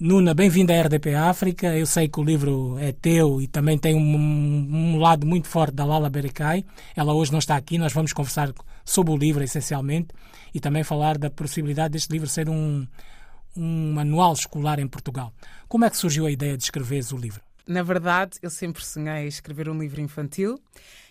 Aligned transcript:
Nuna, 0.00 0.32
bem-vinda 0.32 0.72
à 0.72 0.82
RDP 0.82 1.12
África. 1.12 1.76
Eu 1.76 1.84
sei 1.84 2.06
que 2.06 2.20
o 2.20 2.22
livro 2.22 2.78
é 2.78 2.92
teu 2.92 3.42
e 3.42 3.48
também 3.48 3.76
tem 3.76 3.96
um, 3.96 4.14
um, 4.16 4.96
lado 4.96 5.26
muito 5.26 5.48
forte 5.48 5.74
da 5.74 5.84
Lala 5.84 6.08
Bericai. 6.08 6.64
Ela 6.94 7.12
hoje 7.12 7.32
não 7.32 7.40
está 7.40 7.56
aqui, 7.56 7.78
nós 7.78 7.92
vamos 7.92 8.12
conversar 8.12 8.52
sobre 8.84 9.12
o 9.12 9.16
livro, 9.16 9.42
essencialmente, 9.42 10.10
e 10.54 10.60
também 10.60 10.84
falar 10.84 11.18
da 11.18 11.28
possibilidade 11.28 11.94
deste 11.94 12.12
livro 12.12 12.28
ser 12.28 12.48
um, 12.48 12.86
um 13.56 13.92
manual 13.92 14.34
escolar 14.34 14.78
em 14.78 14.86
Portugal. 14.86 15.32
Como 15.66 15.84
é 15.84 15.90
que 15.90 15.96
surgiu 15.96 16.26
a 16.26 16.30
ideia 16.30 16.56
de 16.56 16.62
escreveres 16.62 17.10
o 17.10 17.16
livro? 17.16 17.47
Na 17.68 17.82
verdade, 17.82 18.38
eu 18.40 18.48
sempre 18.48 18.82
sonhei 18.82 19.26
escrever 19.26 19.68
um 19.68 19.78
livro 19.78 20.00
infantil 20.00 20.58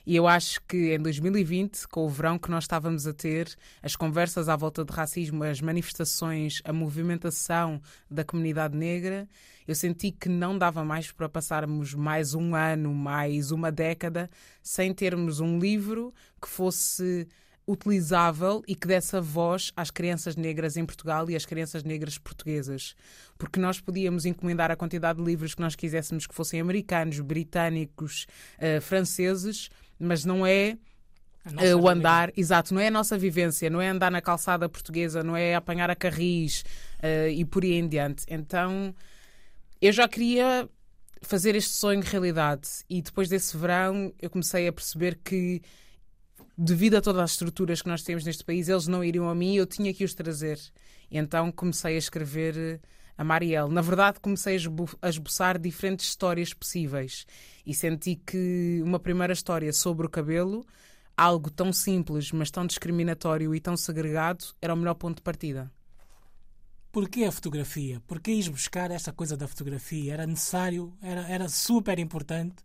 e 0.04 0.16
eu 0.16 0.28
acho 0.28 0.60
que 0.68 0.96
em 0.96 1.00
2020, 1.00 1.88
com 1.88 2.04
o 2.04 2.10
verão 2.10 2.40
que 2.40 2.50
nós 2.50 2.64
estávamos 2.64 3.06
a 3.06 3.14
ter, 3.14 3.56
as 3.84 3.96
conversas 3.96 4.50
à 4.50 4.56
volta 4.56 4.84
de 4.84 4.92
racismo, 4.92 5.44
as 5.44 5.62
manifestações, 5.62 6.60
a 6.66 6.74
movimentação 6.74 7.80
da 8.10 8.24
comunidade 8.24 8.76
negra, 8.76 9.30
eu 9.68 9.76
senti 9.76 10.12
que 10.12 10.28
não 10.28 10.58
dava 10.58 10.84
mais 10.84 11.12
para 11.12 11.30
passarmos 11.30 11.94
mais 11.94 12.34
um 12.34 12.56
ano, 12.56 12.92
mais 12.92 13.52
uma 13.52 13.72
década, 13.72 14.28
sem 14.64 14.92
termos 14.96 15.40
um 15.40 15.60
livro 15.60 16.12
que 16.42 16.50
fosse 16.50 17.28
utilizável 17.68 18.64
e 18.68 18.76
que 18.76 18.88
desse 18.88 19.20
voz 19.20 19.72
às 19.76 19.92
crianças 19.92 20.36
negras 20.36 20.78
em 20.78 20.86
Portugal 20.86 21.30
e 21.30 21.36
às 21.36 21.46
crianças 21.46 21.84
negras 21.84 22.18
portuguesas. 22.18 22.96
Porque 23.38 23.60
nós 23.60 23.80
podíamos 23.82 24.26
encomendar 24.26 24.72
a 24.72 24.76
quantidade 24.76 25.20
de 25.20 25.26
livros 25.26 25.54
que 25.54 25.62
nós 25.62 25.76
quiséssemos 25.76 26.26
que 26.26 26.34
fossem 26.34 26.62
americanos, 26.62 27.20
britânicos, 27.20 28.26
uh, 28.58 28.80
franceses, 28.82 29.70
mas 30.00 30.24
não 30.24 30.48
é 30.48 30.78
uh, 31.46 31.78
o 31.78 31.90
andar, 31.90 32.32
exato, 32.38 32.74
não 32.74 32.82
é 32.82 32.88
a 32.88 32.92
nossa 32.92 33.18
vivência, 33.18 33.70
não 33.70 33.82
é 33.82 33.90
andar 33.90 34.12
na 34.12 34.22
calçada 34.22 34.70
portuguesa, 34.70 35.22
não 35.22 35.36
é 35.36 35.54
apanhar 35.54 35.90
a 35.90 35.96
carris 35.96 36.64
uh, 37.04 37.30
e 37.30 37.44
por 37.44 37.64
aí 37.64 37.74
em 37.74 37.88
diante. 37.88 38.24
Então 38.30 38.96
eu 39.82 39.92
já 39.92 40.08
queria 40.08 40.70
fazer 41.22 41.56
este 41.56 41.72
sonho 41.72 42.02
realidade 42.02 42.70
e 42.90 43.02
depois 43.02 43.28
desse 43.28 43.58
verão 43.58 44.14
eu 44.22 44.30
comecei 44.30 44.68
a 44.68 44.72
perceber 44.72 45.20
que 45.24 45.62
devido 46.58 46.96
a 46.96 47.02
todas 47.02 47.22
as 47.22 47.32
estruturas 47.32 47.82
que 47.82 47.88
nós 47.88 48.02
temos 48.02 48.26
neste 48.26 48.44
país, 48.44 48.68
eles 48.68 48.88
não 48.88 49.04
iriam 49.04 49.30
a 49.30 49.36
mim 49.36 49.54
e 49.54 49.58
eu 49.58 49.68
tinha 49.68 49.94
que 49.94 50.04
os 50.04 50.14
trazer. 50.14 50.60
Então 51.12 51.52
comecei 51.52 51.96
a 51.96 52.00
escrever 52.00 52.58
eh, 52.58 52.80
a 53.18 53.24
Marielle. 53.24 53.72
Na 53.72 53.82
verdade, 53.82 54.20
comecei 54.20 54.58
a 55.02 55.10
esboçar 55.10 55.60
diferentes 55.60 56.08
histórias 56.08 56.54
possíveis 56.54 57.26
e 57.66 57.74
senti 57.74 58.16
que 58.16 58.82
uma 58.84 59.00
primeira 59.00 59.34
história 59.34 59.72
sobre 59.72 60.08
o 60.08 60.10
cabelo, 60.10 60.66
algo 61.16 61.52
tão 61.52 61.72
simples, 61.72 62.32
mas 62.32 62.50
tão 62.50 62.66
discriminatório 62.66 63.54
e 63.54 63.60
tão 63.60 63.78
segregado, 63.78 64.46
era 64.62 64.74
o 64.74 64.78
melhor 64.78 64.96
ponto 64.96 65.18
de 65.18 65.22
partida. 65.22 65.72
Porquê 66.92 67.26
a 67.26 67.32
fotografia? 67.32 68.02
Porquê 68.08 68.32
ir 68.32 68.50
buscar 68.50 68.90
esta 68.90 69.14
coisa 69.14 69.38
da 69.38 69.48
fotografia? 69.48 70.14
Era 70.14 70.26
necessário, 70.26 70.94
era, 71.02 71.22
era 71.30 71.48
super 71.48 72.00
importante 72.00 72.56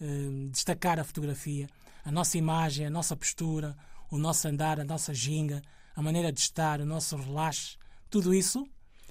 uh, 0.00 0.48
destacar 0.48 0.98
a 0.98 1.04
fotografia 1.04 1.68
a 2.04 2.12
nossa 2.12 2.36
imagem, 2.36 2.86
a 2.86 2.90
nossa 2.90 3.16
postura, 3.16 3.76
o 4.10 4.18
nosso 4.18 4.46
andar, 4.46 4.78
a 4.78 4.84
nossa 4.84 5.14
ginga, 5.14 5.62
a 5.96 6.02
maneira 6.02 6.30
de 6.32 6.40
estar, 6.40 6.80
o 6.80 6.86
nosso 6.86 7.16
relaxe, 7.16 7.76
tudo 8.10 8.34
isso? 8.34 8.66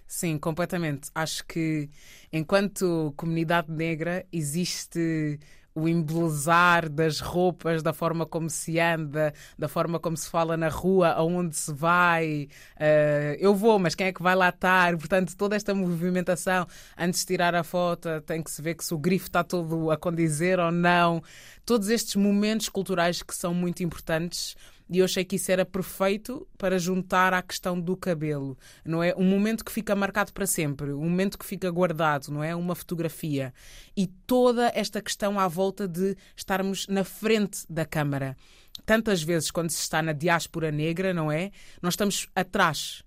Sim, 0.07 0.37
completamente. 0.37 1.09
Acho 1.15 1.43
que 1.45 1.89
enquanto 2.31 3.13
comunidade 3.17 3.71
negra 3.71 4.25
existe 4.31 5.39
o 5.75 5.87
embelezar 5.87 6.87
das 6.89 7.19
roupas, 7.19 7.81
da 7.81 7.93
forma 7.93 8.25
como 8.25 8.49
se 8.49 8.79
anda, 8.79 9.33
da 9.57 9.67
forma 9.67 9.99
como 9.99 10.15
se 10.15 10.29
fala 10.29 10.55
na 10.55 10.69
rua, 10.69 11.09
aonde 11.09 11.55
se 11.55 11.73
vai. 11.73 12.47
Uh, 12.75 13.35
eu 13.39 13.55
vou, 13.55 13.79
mas 13.79 13.95
quem 13.95 14.07
é 14.07 14.13
que 14.13 14.21
vai 14.21 14.35
lá 14.35 14.49
estar? 14.49 14.95
Portanto, 14.97 15.35
toda 15.35 15.55
esta 15.55 15.73
movimentação, 15.73 16.67
antes 16.97 17.21
de 17.21 17.27
tirar 17.27 17.55
a 17.55 17.63
foto, 17.63 18.09
tem 18.25 18.43
que 18.43 18.51
se 18.51 18.61
ver 18.61 18.75
que 18.75 18.85
se 18.85 18.93
o 18.93 18.97
grifo 18.97 19.27
está 19.27 19.43
todo 19.43 19.89
a 19.89 19.97
condizer 19.97 20.59
ou 20.59 20.71
não. 20.71 21.21
Todos 21.65 21.89
estes 21.89 22.15
momentos 22.15 22.69
culturais 22.69 23.23
que 23.23 23.35
são 23.35 23.53
muito 23.53 23.83
importantes 23.83 24.55
e 24.93 24.99
eu 24.99 25.05
achei 25.05 25.25
que 25.25 25.35
isso 25.37 25.51
era 25.51 25.65
perfeito 25.65 26.47
para 26.57 26.77
juntar 26.77 27.33
à 27.33 27.41
questão 27.41 27.79
do 27.79 27.97
cabelo, 27.97 28.57
não 28.85 29.01
é? 29.01 29.13
Um 29.17 29.25
momento 29.25 29.65
que 29.65 29.71
fica 29.71 29.95
marcado 29.95 30.31
para 30.31 30.45
sempre, 30.45 30.93
um 30.93 31.09
momento 31.09 31.37
que 31.37 31.45
fica 31.45 31.69
guardado, 31.71 32.29
não 32.29 32.43
é? 32.43 32.55
Uma 32.55 32.75
fotografia. 32.75 33.53
E 33.97 34.07
toda 34.07 34.71
esta 34.75 35.01
questão 35.01 35.39
à 35.39 35.47
volta 35.47 35.87
de 35.87 36.15
estarmos 36.35 36.87
na 36.87 37.03
frente 37.03 37.65
da 37.69 37.85
câmara. 37.85 38.37
Tantas 38.85 39.23
vezes, 39.23 39.49
quando 39.51 39.69
se 39.69 39.79
está 39.79 40.01
na 40.01 40.13
diáspora 40.13 40.71
negra, 40.71 41.13
não 41.13 41.31
é? 41.31 41.51
Nós 41.81 41.93
estamos 41.93 42.27
atrás 42.35 43.03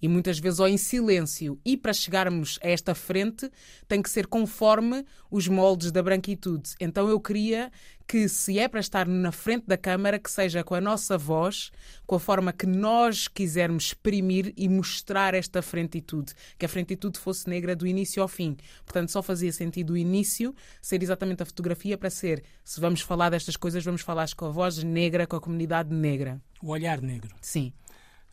e 0.00 0.08
muitas 0.08 0.38
vezes 0.38 0.58
ou 0.58 0.68
em 0.68 0.76
silêncio. 0.76 1.58
E 1.64 1.76
para 1.76 1.92
chegarmos 1.92 2.58
a 2.62 2.68
esta 2.68 2.94
frente 2.94 3.50
tem 3.88 4.02
que 4.02 4.10
ser 4.10 4.26
conforme 4.26 5.04
os 5.30 5.48
moldes 5.48 5.90
da 5.90 6.02
branquitude. 6.02 6.74
Então 6.80 7.08
eu 7.08 7.20
queria 7.20 7.70
que, 8.06 8.28
se 8.28 8.58
é 8.58 8.68
para 8.68 8.80
estar 8.80 9.06
na 9.06 9.32
frente 9.32 9.66
da 9.66 9.76
câmara, 9.76 10.18
que 10.18 10.30
seja 10.30 10.62
com 10.62 10.74
a 10.74 10.80
nossa 10.80 11.18
voz, 11.18 11.72
com 12.06 12.14
a 12.14 12.20
forma 12.20 12.52
que 12.52 12.66
nós 12.66 13.26
quisermos 13.26 13.86
exprimir 13.86 14.52
e 14.56 14.68
mostrar 14.68 15.34
esta 15.34 15.60
frentitude. 15.60 16.32
Que 16.56 16.66
a 16.66 16.68
frentitude 16.68 17.18
fosse 17.18 17.48
negra 17.48 17.74
do 17.74 17.86
início 17.86 18.22
ao 18.22 18.28
fim. 18.28 18.56
Portanto, 18.84 19.10
só 19.10 19.22
fazia 19.22 19.52
sentido 19.52 19.94
o 19.94 19.96
início 19.96 20.54
ser 20.80 21.02
exatamente 21.02 21.42
a 21.42 21.46
fotografia 21.46 21.98
para 21.98 22.10
ser, 22.10 22.44
se 22.64 22.80
vamos 22.80 23.00
falar 23.00 23.30
destas 23.30 23.56
coisas, 23.56 23.84
vamos 23.84 24.02
falar 24.02 24.32
com 24.36 24.46
a 24.46 24.50
voz 24.50 24.82
negra, 24.82 25.26
com 25.26 25.36
a 25.36 25.40
comunidade 25.40 25.92
negra. 25.92 26.40
O 26.62 26.70
olhar 26.70 27.00
negro. 27.00 27.34
Sim. 27.40 27.72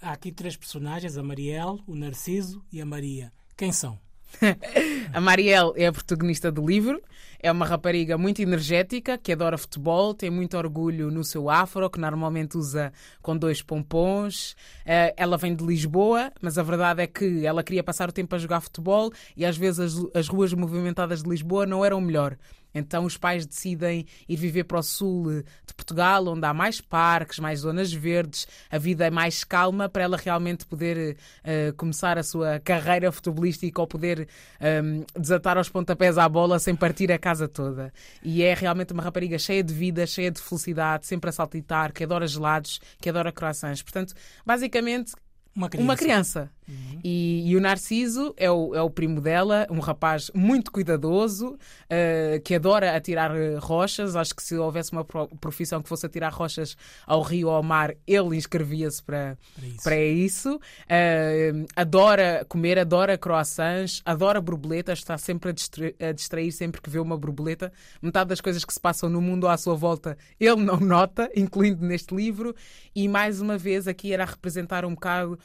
Há 0.03 0.11
aqui 0.11 0.33
três 0.33 0.57
personagens, 0.57 1.17
a 1.17 1.23
Marielle, 1.23 1.81
o 1.87 1.95
Narciso 1.95 2.61
e 2.69 2.81
a 2.81 2.85
Maria. 2.85 3.31
Quem 3.55 3.71
são? 3.71 3.97
a 5.13 5.21
Marielle 5.21 5.71
é 5.77 5.87
a 5.87 5.93
protagonista 5.93 6.51
do 6.51 6.65
livro. 6.67 7.01
É 7.39 7.49
uma 7.49 7.65
rapariga 7.65 8.17
muito 8.17 8.41
energética, 8.41 9.17
que 9.17 9.31
adora 9.31 9.57
futebol, 9.57 10.13
tem 10.13 10.29
muito 10.29 10.57
orgulho 10.57 11.09
no 11.09 11.23
seu 11.23 11.49
afro, 11.49 11.89
que 11.89 12.01
normalmente 12.01 12.57
usa 12.57 12.91
com 13.21 13.37
dois 13.37 13.61
pompons. 13.61 14.57
Eh, 14.85 15.13
ela 15.15 15.37
vem 15.37 15.55
de 15.55 15.63
Lisboa, 15.65 16.33
mas 16.41 16.57
a 16.57 16.63
verdade 16.63 17.01
é 17.01 17.07
que 17.07 17.45
ela 17.45 17.63
queria 17.63 17.81
passar 17.81 18.09
o 18.09 18.13
tempo 18.13 18.35
a 18.35 18.37
jogar 18.37 18.59
futebol 18.59 19.09
e 19.37 19.45
às 19.45 19.55
vezes 19.55 19.79
as, 19.79 20.05
as 20.13 20.27
ruas 20.27 20.53
movimentadas 20.53 21.23
de 21.23 21.29
Lisboa 21.29 21.65
não 21.65 21.85
eram 21.85 22.01
melhor. 22.01 22.37
Então 22.73 23.05
os 23.05 23.17
pais 23.17 23.45
decidem 23.45 24.05
ir 24.27 24.35
viver 24.35 24.63
para 24.63 24.79
o 24.79 24.83
sul 24.83 25.43
de 25.65 25.73
Portugal, 25.75 26.27
onde 26.27 26.45
há 26.45 26.53
mais 26.53 26.81
parques, 26.81 27.39
mais 27.39 27.59
zonas 27.59 27.93
verdes, 27.93 28.47
a 28.69 28.77
vida 28.77 29.05
é 29.05 29.09
mais 29.09 29.43
calma 29.43 29.89
para 29.89 30.03
ela 30.03 30.17
realmente 30.17 30.65
poder 30.65 31.17
uh, 31.43 31.73
começar 31.75 32.17
a 32.17 32.23
sua 32.23 32.59
carreira 32.59 33.11
futebolística 33.11 33.79
ou 33.81 33.87
poder 33.87 34.27
um, 34.59 34.65
ehm, 34.65 35.05
desatar 35.17 35.57
aos 35.57 35.69
pontapés 35.69 36.17
à 36.17 36.27
bola 36.27 36.59
sem 36.59 36.75
partir 36.75 37.11
a 37.11 37.17
casa 37.17 37.47
toda. 37.47 37.93
E 38.23 38.43
é 38.43 38.53
realmente 38.53 38.93
uma 38.93 39.03
rapariga 39.03 39.37
cheia 39.37 39.63
de 39.63 39.73
vida, 39.73 40.05
cheia 40.05 40.31
de 40.31 40.41
felicidade, 40.41 41.05
sempre 41.05 41.29
a 41.29 41.33
saltitar, 41.33 41.93
que 41.93 42.03
adora 42.03 42.27
gelados, 42.27 42.79
que 42.99 43.09
adora 43.09 43.31
croissants. 43.31 43.81
Portanto, 43.81 44.13
basicamente, 44.45 45.13
uma 45.55 45.69
criança. 45.69 45.85
Uma 45.85 45.95
criança. 45.95 46.51
Uhum. 46.67 46.99
E, 47.03 47.49
e, 47.49 47.57
o 47.57 47.61
Narciso 47.61 48.33
é 48.37 48.49
o, 48.49 48.73
é 48.73 48.81
o 48.81 48.89
primo 48.89 49.19
dela, 49.19 49.67
um 49.69 49.79
rapaz 49.79 50.31
muito 50.33 50.71
cuidadoso, 50.71 51.55
uh, 51.55 52.41
que 52.43 52.55
adora 52.55 52.95
atirar 52.95 53.35
eh, 53.35 53.57
rochas. 53.57 54.15
Acho 54.15 54.33
que 54.33 54.41
se 54.41 54.55
houvesse 54.55 54.93
uma 54.93 55.03
profissão 55.03 55.81
que 55.81 55.89
fosse 55.89 56.05
atirar 56.05 56.33
rochas 56.33 56.77
ao 57.05 57.21
rio 57.21 57.49
ou 57.49 57.55
ao 57.55 57.63
mar, 57.63 57.93
ele 58.07 58.37
inscrevia-se 58.37 59.03
para, 59.03 59.37
para 59.55 59.67
isso. 59.67 59.83
Para 59.83 60.01
isso. 60.01 60.55
Uh, 60.55 61.65
adora 61.75 62.45
comer, 62.47 62.79
adora 62.79 63.17
croissants, 63.17 64.01
adora 64.05 64.39
borboletas, 64.39 64.99
está 64.99 65.17
sempre 65.17 65.49
a 65.49 65.53
a 65.99 66.11
distrair 66.11 66.51
sempre 66.51 66.81
que 66.81 66.89
vê 66.89 66.99
uma 66.99 67.17
borboleta. 67.17 67.71
Metade 68.01 68.29
das 68.29 68.41
coisas 68.41 68.63
que 68.63 68.73
se 68.73 68.79
passam 68.79 69.09
no 69.09 69.21
mundo 69.21 69.47
à 69.47 69.57
sua 69.57 69.75
volta 69.75 70.17
ele 70.39 70.63
não 70.63 70.79
nota, 70.79 71.29
incluindo 71.35 71.85
neste 71.85 72.15
livro. 72.15 72.55
E 72.95 73.07
mais 73.07 73.41
uma 73.41 73.57
vez 73.57 73.87
aqui 73.87 74.13
era 74.13 74.25
representar 74.25 74.85
um 74.85 74.93
bocado 74.93 75.39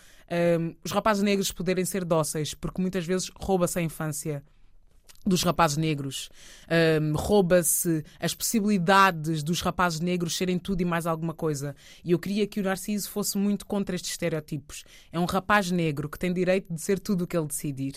um, 0.61 0.75
os 0.85 0.93
rapazes 0.93 1.23
negros 1.23 1.51
poderem 1.51 1.85
ser 1.85 2.05
dóceis, 2.05 2.55
porque 2.55 2.81
muitas 2.81 3.07
vezes 3.07 3.31
rouba-se 3.39 3.79
a 3.79 3.83
infância 3.83 4.43
dos 5.27 5.43
rapazes 5.43 5.77
negros. 5.77 6.31
Um, 7.00 7.15
Rouba-se 7.15 8.05
as 8.19 8.35
possibilidades 8.35 9.43
dos 9.43 9.61
rapazes 9.61 10.00
negros 10.00 10.37
serem 10.37 10.59
tudo 10.59 10.81
e 10.81 10.85
mais 10.85 11.06
alguma 11.06 11.35
coisa. 11.35 11.77
E 12.05 12.12
eu 12.12 12.19
queria 12.19 12.47
que 12.47 12.61
o 12.61 12.62
Narciso 12.62 13.11
fosse 13.11 13.37
muito 13.37 13.67
contra 13.67 13.95
estes 13.95 14.12
estereotipos. 14.12 14.85
É 15.12 15.19
um 15.19 15.25
rapaz 15.25 15.71
negro 15.71 16.09
que 16.09 16.19
tem 16.19 16.33
direito 16.33 16.73
de 16.73 16.81
ser 16.81 16.99
tudo 16.99 17.25
o 17.25 17.27
que 17.27 17.37
ele 17.37 17.47
decidir. 17.47 17.94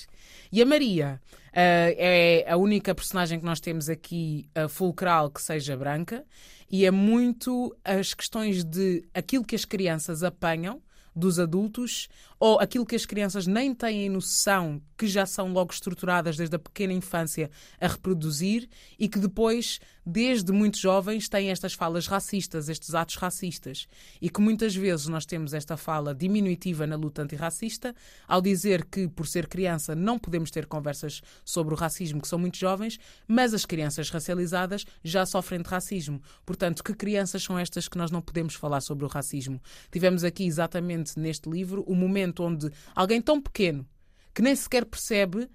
E 0.51 0.61
a 0.61 0.65
Maria 0.65 1.21
uh, 1.47 1.51
é 1.53 2.45
a 2.47 2.57
única 2.57 2.93
personagem 2.93 3.39
que 3.39 3.45
nós 3.45 3.59
temos 3.59 3.89
aqui 3.89 4.49
uh, 4.57 4.67
fulcral 4.67 5.29
que 5.29 5.41
seja 5.41 5.77
branca. 5.77 6.25
E 6.69 6.85
é 6.85 6.91
muito 6.91 7.75
as 7.83 8.13
questões 8.13 8.63
de 8.63 9.03
aquilo 9.13 9.43
que 9.43 9.55
as 9.55 9.65
crianças 9.65 10.23
apanham 10.23 10.81
dos 11.15 11.39
adultos 11.39 12.07
ou 12.39 12.59
aquilo 12.59 12.85
que 12.85 12.95
as 12.95 13.05
crianças 13.05 13.45
nem 13.45 13.73
têm 13.73 14.09
noção, 14.09 14.81
que 14.97 15.07
já 15.07 15.25
são 15.25 15.51
logo 15.51 15.73
estruturadas 15.73 16.37
desde 16.37 16.55
a 16.55 16.59
pequena 16.59 16.93
infância 16.93 17.51
a 17.79 17.87
reproduzir 17.87 18.67
e 18.97 19.07
que 19.07 19.19
depois, 19.19 19.79
desde 20.05 20.51
muito 20.51 20.77
jovens, 20.77 21.29
têm 21.29 21.49
estas 21.49 21.73
falas 21.73 22.07
racistas, 22.07 22.69
estes 22.69 22.93
atos 22.93 23.15
racistas. 23.15 23.87
E 24.21 24.29
que 24.29 24.41
muitas 24.41 24.75
vezes 24.75 25.07
nós 25.07 25.25
temos 25.25 25.53
esta 25.53 25.77
fala 25.77 26.13
diminutiva 26.13 26.87
na 26.87 26.95
luta 26.95 27.21
antirracista, 27.21 27.95
ao 28.27 28.41
dizer 28.41 28.85
que, 28.85 29.07
por 29.07 29.27
ser 29.27 29.47
criança, 29.47 29.95
não 29.95 30.17
podemos 30.17 30.51
ter 30.51 30.65
conversas 30.65 31.21
sobre 31.45 31.73
o 31.73 31.77
racismo, 31.77 32.21
que 32.21 32.27
são 32.27 32.39
muito 32.39 32.57
jovens, 32.57 32.97
mas 33.27 33.53
as 33.53 33.65
crianças 33.65 34.09
racializadas 34.09 34.85
já 35.03 35.25
sofrem 35.25 35.61
de 35.61 35.69
racismo. 35.69 36.21
Portanto, 36.45 36.83
que 36.83 36.93
crianças 36.93 37.43
são 37.43 37.57
estas 37.57 37.87
que 37.87 37.97
nós 37.97 38.11
não 38.11 38.21
podemos 38.21 38.55
falar 38.55 38.81
sobre 38.81 39.05
o 39.05 39.07
racismo? 39.07 39.61
Tivemos 39.91 40.23
aqui 40.23 40.45
exatamente 40.45 41.19
neste 41.19 41.49
livro 41.49 41.83
o 41.87 41.95
momento 41.95 42.43
onde 42.43 42.69
alguém 42.95 43.21
tão 43.21 43.41
pequeno 43.41 43.87
que 44.33 44.41
nem 44.41 44.55
sequer 44.55 44.85
percebe 44.85 45.49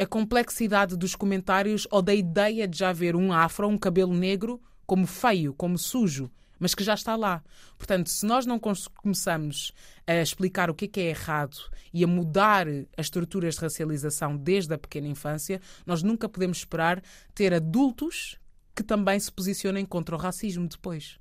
a 0.00 0.06
complexidade 0.06 0.96
dos 0.96 1.14
comentários 1.14 1.86
ou 1.90 2.00
da 2.00 2.14
ideia 2.14 2.66
de 2.66 2.78
já 2.78 2.90
ver 2.90 3.14
um 3.14 3.34
afro, 3.34 3.68
um 3.68 3.76
cabelo 3.76 4.14
negro, 4.14 4.58
como 4.86 5.06
feio, 5.06 5.52
como 5.52 5.76
sujo, 5.76 6.30
mas 6.58 6.74
que 6.74 6.82
já 6.82 6.94
está 6.94 7.14
lá. 7.14 7.44
Portanto, 7.76 8.08
se 8.08 8.24
nós 8.24 8.46
não 8.46 8.58
começamos 8.58 9.72
a 10.06 10.14
explicar 10.14 10.70
o 10.70 10.74
que 10.74 10.86
é, 10.86 10.88
que 10.88 11.00
é 11.00 11.10
errado 11.10 11.58
e 11.92 12.02
a 12.02 12.06
mudar 12.06 12.66
as 12.96 13.06
estruturas 13.06 13.56
de 13.56 13.60
racialização 13.60 14.38
desde 14.38 14.72
a 14.72 14.78
pequena 14.78 15.06
infância, 15.06 15.60
nós 15.84 16.02
nunca 16.02 16.30
podemos 16.30 16.58
esperar 16.58 17.02
ter 17.34 17.52
adultos 17.52 18.38
que 18.74 18.82
também 18.82 19.20
se 19.20 19.30
posicionem 19.30 19.84
contra 19.84 20.14
o 20.14 20.18
racismo 20.18 20.66
depois. 20.66 21.18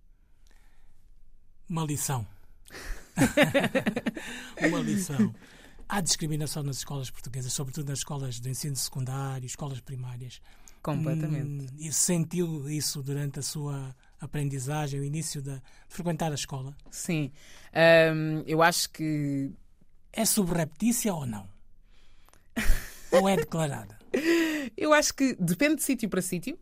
Uma 1.69 1.83
lição. 1.83 2.25
uma 4.65 4.79
lição. 4.79 5.35
Há 5.91 6.01
discriminação 6.01 6.61
nas 6.61 6.77
escolas 6.77 7.09
portuguesas, 7.09 7.51
sobretudo 7.51 7.89
nas 7.89 7.97
escolas 7.97 8.39
de 8.39 8.47
ensino 8.47 8.75
secundário, 8.75 9.47
escolas 9.47 9.79
primárias. 9.79 10.39
Completamente. 10.83 11.65
Hum, 11.73 11.77
e 11.79 11.91
sentiu 11.91 12.69
isso 12.69 13.01
durante 13.01 13.39
a 13.39 13.41
sua 13.41 13.95
aprendizagem, 14.21 14.99
o 14.99 15.03
início 15.03 15.41
de, 15.41 15.59
frequentar 15.87 16.31
a 16.31 16.35
escola? 16.35 16.77
Sim. 16.91 17.31
Um, 18.13 18.43
eu 18.45 18.61
acho 18.61 18.89
que. 18.91 19.51
É 20.13 20.25
subreptícia 20.25 21.13
ou 21.13 21.25
não? 21.25 21.47
ou 23.11 23.27
é 23.27 23.35
declarada? 23.35 23.97
Eu 24.77 24.93
acho 24.93 25.13
que 25.13 25.35
depende 25.39 25.77
de 25.77 25.83
sítio 25.83 26.07
para 26.07 26.21
sítio. 26.21 26.57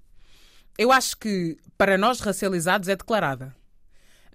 Eu 0.77 0.91
acho 0.91 1.17
que 1.17 1.57
para 1.77 1.97
nós 1.97 2.19
racializados 2.19 2.87
é 2.87 2.95
declarada. 2.95 3.55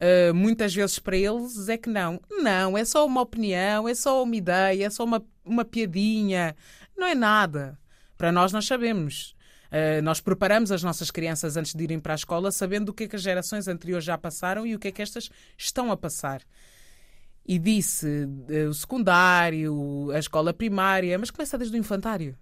Uh, 0.03 0.35
muitas 0.35 0.75
vezes 0.75 0.99
para 0.99 1.17
eles 1.17 1.69
é 1.69 1.79
que 1.79 1.89
não. 1.89 2.21
Não, 2.29 2.77
é 2.77 2.85
só 2.85 3.07
uma 3.07 3.21
opinião, 3.21 3.89
é 3.89 3.95
só 3.95 4.21
uma 4.25 4.35
ideia, 4.35 4.87
é 4.87 4.91
só 4.91 5.05
uma, 5.05 5.25
uma 5.45 5.65
piadinha. 5.65 6.57
Não 6.97 7.07
é 7.07 7.15
nada. 7.15 7.79
Para 8.19 8.33
nós, 8.33 8.53
nós 8.53 8.67
sabemos. 8.67 9.37
Uh, 9.69 10.03
nós 10.03 10.21
preparamos 10.21 10.73
as 10.73 10.83
nossas 10.83 11.09
crianças 11.13 11.57
antes 11.57 11.73
de 11.73 11.85
irem 11.85 12.01
para 12.01 12.15
a 12.15 12.17
escola 12.17 12.51
sabendo 12.51 12.89
o 12.89 12.93
que 12.93 13.05
é 13.05 13.09
que 13.09 13.15
as 13.15 13.23
gerações 13.23 13.69
anteriores 13.69 14.05
já 14.05 14.19
passaram 14.19 14.67
e 14.67 14.75
o 14.75 14.79
que 14.79 14.89
é 14.89 14.93
que 14.93 15.01
estas 15.01 15.31
estão 15.57 15.93
a 15.93 15.97
passar. 15.97 16.43
E 17.47 17.57
disse 17.57 18.07
uh, 18.07 18.69
o 18.69 18.75
secundário, 18.75 20.11
a 20.11 20.19
escola 20.19 20.53
primária, 20.53 21.17
mas 21.17 21.31
começa 21.31 21.57
desde 21.57 21.77
o 21.77 21.79
infantário. 21.79 22.37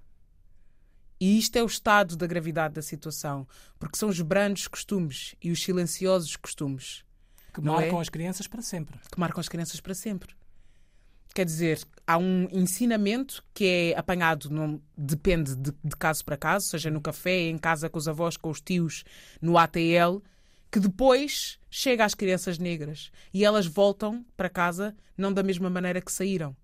E 1.20 1.38
isto 1.38 1.56
é 1.56 1.62
o 1.62 1.66
estado 1.66 2.16
da 2.16 2.26
gravidade 2.26 2.72
da 2.72 2.82
situação, 2.82 3.46
porque 3.78 3.98
são 3.98 4.08
os 4.08 4.18
brandos 4.22 4.66
costumes 4.66 5.34
e 5.42 5.50
os 5.50 5.62
silenciosos 5.62 6.34
costumes. 6.36 7.04
Que 7.52 7.60
marcam 7.60 7.98
é? 7.98 8.02
as 8.02 8.08
crianças 8.08 8.46
para 8.46 8.62
sempre. 8.62 8.98
Que 9.10 9.18
marcam 9.18 9.40
as 9.40 9.48
crianças 9.48 9.80
para 9.80 9.94
sempre. 9.94 10.34
Quer 11.34 11.44
dizer, 11.44 11.80
há 12.06 12.18
um 12.18 12.48
ensinamento 12.50 13.44
que 13.54 13.64
é 13.64 13.98
apanhado, 13.98 14.50
não, 14.50 14.80
depende 14.96 15.54
de, 15.54 15.72
de 15.84 15.96
caso 15.96 16.24
para 16.24 16.36
caso, 16.36 16.66
seja 16.66 16.90
no 16.90 17.00
café, 17.00 17.48
em 17.48 17.56
casa 17.56 17.88
com 17.88 17.98
os 17.98 18.08
avós, 18.08 18.36
com 18.36 18.50
os 18.50 18.60
tios, 18.60 19.04
no 19.40 19.56
ATL, 19.56 20.20
que 20.70 20.80
depois 20.80 21.58
chega 21.70 22.04
às 22.04 22.14
crianças 22.14 22.58
negras 22.58 23.12
e 23.32 23.44
elas 23.44 23.66
voltam 23.66 24.24
para 24.36 24.48
casa 24.48 24.96
não 25.16 25.32
da 25.32 25.42
mesma 25.42 25.70
maneira 25.70 26.00
que 26.00 26.10
saíram. 26.10 26.56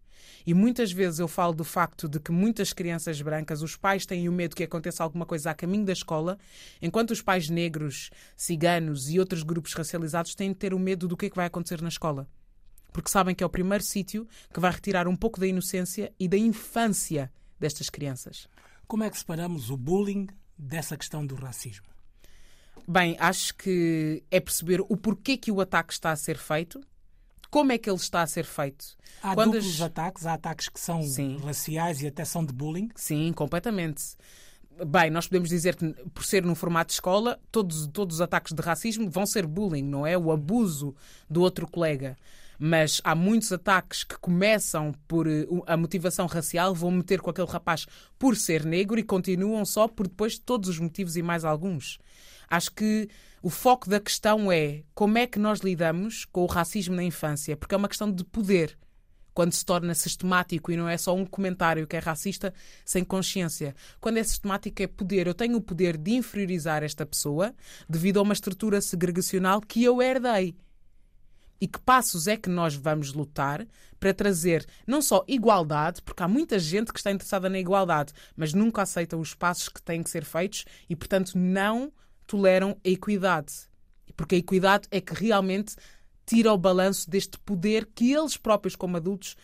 E 0.46 0.54
muitas 0.54 0.92
vezes 0.92 1.18
eu 1.18 1.28
falo 1.28 1.52
do 1.52 1.64
facto 1.64 2.08
de 2.08 2.20
que 2.20 2.30
muitas 2.30 2.72
crianças 2.72 3.20
brancas, 3.20 3.62
os 3.62 3.76
pais 3.76 4.06
têm 4.06 4.28
o 4.28 4.32
medo 4.32 4.54
que 4.54 4.64
aconteça 4.64 5.02
alguma 5.02 5.26
coisa 5.26 5.50
a 5.50 5.54
caminho 5.54 5.84
da 5.84 5.92
escola, 5.92 6.38
enquanto 6.80 7.10
os 7.10 7.22
pais 7.22 7.48
negros, 7.48 8.10
ciganos 8.36 9.10
e 9.10 9.18
outros 9.18 9.42
grupos 9.42 9.72
racializados 9.72 10.34
têm 10.34 10.50
de 10.50 10.56
ter 10.56 10.72
o 10.72 10.78
medo 10.78 11.08
do 11.08 11.16
que 11.16 11.26
é 11.26 11.30
que 11.30 11.36
vai 11.36 11.46
acontecer 11.46 11.82
na 11.82 11.88
escola. 11.88 12.28
Porque 12.92 13.10
sabem 13.10 13.34
que 13.34 13.44
é 13.44 13.46
o 13.46 13.50
primeiro 13.50 13.84
sítio 13.84 14.26
que 14.52 14.60
vai 14.60 14.70
retirar 14.70 15.06
um 15.06 15.16
pouco 15.16 15.38
da 15.38 15.46
inocência 15.46 16.12
e 16.18 16.26
da 16.26 16.38
infância 16.38 17.30
destas 17.58 17.90
crianças. 17.90 18.48
Como 18.86 19.04
é 19.04 19.10
que 19.10 19.18
separamos 19.18 19.70
o 19.70 19.76
bullying 19.76 20.28
dessa 20.56 20.96
questão 20.96 21.26
do 21.26 21.34
racismo? 21.34 21.86
Bem, 22.88 23.16
acho 23.18 23.54
que 23.56 24.22
é 24.30 24.38
perceber 24.38 24.80
o 24.80 24.96
porquê 24.96 25.36
que 25.36 25.50
o 25.50 25.60
ataque 25.60 25.92
está 25.92 26.12
a 26.12 26.16
ser 26.16 26.38
feito 26.38 26.80
como 27.50 27.72
é 27.72 27.78
que 27.78 27.88
ele 27.88 27.96
está 27.96 28.22
a 28.22 28.26
ser 28.26 28.44
feito. 28.44 28.84
Há 29.22 29.34
Quando 29.34 29.52
duplos 29.52 29.75
as... 29.75 29.81
ataques, 29.81 30.26
há 30.26 30.34
ataques 30.34 30.69
que 30.69 30.81
são 30.81 31.02
Sim. 31.02 31.38
raciais 31.44 32.02
e 32.02 32.06
até 32.06 32.25
são 32.25 32.44
de 32.44 32.52
bullying? 32.52 32.88
Sim, 32.94 33.32
completamente. 33.32 34.16
Bem, 34.87 35.10
nós 35.10 35.26
podemos 35.26 35.48
dizer 35.48 35.75
que, 35.75 35.88
por 36.12 36.25
ser 36.25 36.44
num 36.44 36.54
formato 36.54 36.88
de 36.88 36.94
escola, 36.94 37.40
todos, 37.50 37.87
todos 37.87 38.16
os 38.16 38.20
ataques 38.20 38.52
de 38.52 38.60
racismo 38.60 39.08
vão 39.08 39.25
ser 39.25 39.46
bullying, 39.46 39.82
não 39.84 40.06
é? 40.06 40.19
O 40.19 40.31
abuso 40.31 40.94
do 41.31 41.40
outro 41.40 41.66
colega. 41.66 42.16
Mas 42.58 43.00
há 43.04 43.14
muitos 43.14 43.52
ataques 43.52 44.04
que 44.04 44.19
começam 44.19 44.92
por 45.06 45.26
eh, 45.26 45.46
a 45.66 45.76
motivação 45.76 46.26
racial, 46.26 46.75
vão 46.75 46.90
meter 46.90 47.20
com 47.20 47.31
aquele 47.31 47.49
rapaz 47.49 47.87
por 48.19 48.37
ser 48.37 48.64
negro 48.64 48.99
e 48.99 49.02
continuam 49.02 49.64
só 49.64 49.88
por 49.88 50.08
depois 50.08 50.38
todos 50.38 50.69
os 50.69 50.78
motivos 50.78 51.16
e 51.16 51.22
mais 51.22 51.44
alguns. 51.44 51.99
Acho 52.49 52.72
que 52.72 53.08
o 53.46 53.48
foco 53.48 53.88
da 53.88 54.00
questão 54.00 54.50
é 54.50 54.82
como 54.93 55.19
é 55.19 55.25
que 55.25 55.38
nós 55.38 55.60
lidamos 55.60 56.25
com 56.25 56.43
o 56.43 56.46
racismo 56.46 56.96
na 56.96 57.04
infância, 57.04 57.56
porque 57.56 57.76
é 57.76 57.78
uma 57.78 57.87
questão 57.87 58.10
de 58.10 58.25
poder. 58.25 58.76
Quando 59.32 59.52
se 59.52 59.64
torna 59.64 59.94
sistemático 59.94 60.72
e 60.72 60.76
não 60.76 60.88
é 60.88 60.98
só 60.98 61.14
um 61.14 61.25
comentário 61.25 61.87
que 61.87 61.94
é 61.94 62.00
racista 62.00 62.52
sem 62.84 63.04
consciência. 63.04 63.72
Quando 64.00 64.16
é 64.16 64.25
sistemático 64.25 64.82
é 64.82 64.88
poder. 64.88 65.28
Eu 65.28 65.34
tenho 65.34 65.58
o 65.58 65.60
poder 65.60 65.96
de 65.96 66.16
inferiorizar 66.16 66.82
esta 66.82 67.06
pessoa 67.06 67.54
devido 67.88 68.19
a 68.19 68.22
uma 68.22 68.32
estrutura 68.32 68.81
segregacional 68.81 69.60
que 69.60 69.84
eu 69.84 70.02
herdei. 70.02 70.56
E 71.60 71.69
que 71.69 71.78
passos 71.78 72.26
é 72.26 72.37
que 72.37 72.49
nós 72.49 72.75
vamos 72.75 73.12
lutar 73.12 73.64
para 74.00 74.12
trazer 74.12 74.66
não 74.88 75.00
só 75.00 75.25
igualdade, 75.28 76.02
porque 76.02 76.25
há 76.25 76.26
muita 76.26 76.58
gente 76.58 76.92
que 76.92 76.99
está 76.99 77.12
interessada 77.12 77.49
na 77.49 77.60
igualdade, 77.60 78.12
mas 78.34 78.52
nunca 78.52 78.82
aceita 78.82 79.16
os 79.16 79.34
passos 79.34 79.69
que 79.69 79.81
têm 79.81 80.02
que 80.02 80.10
ser 80.10 80.25
feitos 80.25 80.64
e, 80.90 80.96
portanto, 80.96 81.38
não 81.38 81.92
toleram 82.26 82.76
a 82.84 82.88
equidade. 82.88 83.52
Porque 84.17 84.34
a 84.34 84.38
equidade 84.38 84.88
é 84.90 85.00
que 85.00 85.14
realmente 85.14 85.76
tira 86.25 86.52
o 86.52 86.58
balanço 86.58 87.08
deste 87.08 87.38
poder 87.38 87.88
que 87.94 88.12
eles 88.12 88.37
próprios, 88.37 88.75
como 88.75 88.96
adultos, 88.96 89.37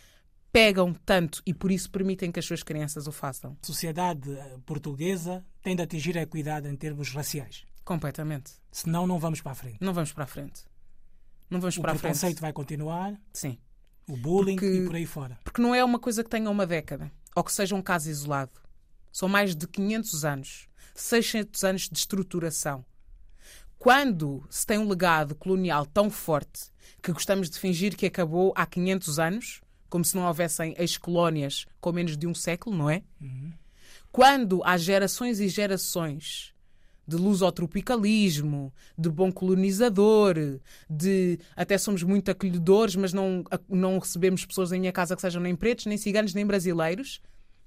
pegam 0.52 0.92
tanto 1.06 1.42
e 1.46 1.54
por 1.54 1.70
isso 1.70 1.90
permitem 1.90 2.30
que 2.30 2.38
as 2.38 2.44
suas 2.44 2.62
crianças 2.62 3.06
o 3.06 3.12
façam. 3.12 3.56
A 3.62 3.66
sociedade 3.66 4.30
eh, 4.30 4.58
portuguesa 4.66 5.44
tem 5.62 5.74
de 5.74 5.82
atingir 5.82 6.18
a 6.18 6.22
equidade 6.22 6.68
em 6.68 6.76
termos 6.76 7.10
raciais. 7.10 7.64
Completamente. 7.84 8.52
Senão 8.70 9.06
não 9.06 9.18
vamos 9.18 9.40
para 9.40 9.52
a 9.52 9.54
frente. 9.54 9.78
Não 9.80 9.94
vamos 9.94 10.12
para 10.12 10.24
a 10.24 10.26
frente. 10.26 10.64
Não 11.48 11.60
vamos 11.60 11.76
o 11.76 11.80
para 11.80 11.92
a 11.92 11.94
frente. 11.94 12.00
O 12.00 12.02
preconceito 12.02 12.40
vai 12.40 12.52
continuar. 12.52 13.18
Sim. 13.32 13.58
O 14.06 14.16
bullying 14.16 14.56
porque, 14.56 14.74
e 14.74 14.84
por 14.84 14.96
aí 14.96 15.06
fora. 15.06 15.38
Porque 15.44 15.62
não 15.62 15.74
é 15.74 15.82
uma 15.84 15.98
coisa 15.98 16.22
que 16.22 16.30
tenha 16.30 16.50
uma 16.50 16.66
década 16.66 17.10
ou 17.34 17.42
que 17.42 17.52
seja 17.52 17.74
um 17.74 17.82
caso 17.82 18.10
isolado. 18.10 18.52
São 19.10 19.28
mais 19.28 19.54
de 19.54 19.66
500 19.66 20.24
anos. 20.24 20.68
600 20.94 21.64
anos 21.64 21.88
de 21.88 21.98
estruturação 21.98 22.84
quando 23.82 24.44
se 24.48 24.64
tem 24.64 24.78
um 24.78 24.88
legado 24.88 25.34
colonial 25.34 25.84
tão 25.84 26.08
forte 26.08 26.70
que 27.02 27.10
gostamos 27.10 27.50
de 27.50 27.58
fingir 27.58 27.96
que 27.96 28.06
acabou 28.06 28.52
há 28.54 28.64
500 28.64 29.18
anos, 29.18 29.60
como 29.90 30.04
se 30.04 30.14
não 30.14 30.22
houvessem 30.22 30.72
ex-colónias 30.78 31.66
com 31.80 31.90
menos 31.90 32.16
de 32.16 32.28
um 32.28 32.32
século, 32.32 32.76
não 32.76 32.88
é? 32.88 33.02
Uhum. 33.20 33.52
Quando 34.12 34.62
há 34.62 34.76
gerações 34.76 35.40
e 35.40 35.48
gerações 35.48 36.54
de 37.08 37.16
lusotropicalismo, 37.16 38.72
de 38.96 39.10
bom 39.10 39.32
colonizador, 39.32 40.36
de 40.88 41.40
até 41.56 41.76
somos 41.76 42.04
muito 42.04 42.30
acolhedores, 42.30 42.94
mas 42.94 43.12
não, 43.12 43.42
não 43.68 43.98
recebemos 43.98 44.46
pessoas 44.46 44.70
em 44.70 44.78
minha 44.78 44.92
casa 44.92 45.16
que 45.16 45.22
sejam 45.22 45.42
nem 45.42 45.56
pretos, 45.56 45.86
nem 45.86 45.98
ciganos, 45.98 46.34
nem 46.34 46.46
brasileiros, 46.46 47.20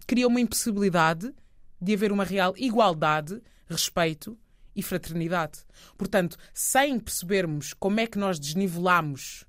cria 0.08 0.30
uma 0.30 0.40
impossibilidade 0.40 1.34
de 1.82 1.94
haver 1.94 2.12
uma 2.12 2.24
real 2.24 2.54
igualdade, 2.58 3.42
respeito 3.68 4.38
e 4.76 4.84
fraternidade. 4.84 5.60
Portanto, 5.98 6.38
sem 6.54 7.00
percebermos 7.00 7.74
como 7.74 8.00
é 8.00 8.08
que 8.08 8.18
nós 8.18 8.40
desnivelamos 8.40 9.46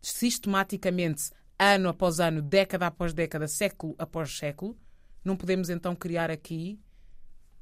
sistematicamente, 0.00 1.30
ano 1.58 1.88
após 1.88 2.20
ano, 2.20 2.42
década 2.42 2.86
após 2.86 3.12
década, 3.12 3.48
século 3.48 3.94
após 3.98 4.36
século, 4.36 4.76
não 5.24 5.36
podemos 5.36 5.70
então 5.70 5.94
criar 5.94 6.30
aqui 6.30 6.78